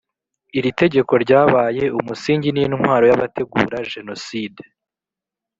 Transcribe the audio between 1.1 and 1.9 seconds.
ryabaye